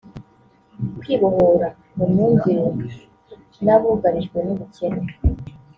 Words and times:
kwibohora 0.99 1.67
mu 1.95 2.05
myumvire 2.11 2.63
n’abugarijwe 3.65 4.37
n’ubukene” 4.45 5.01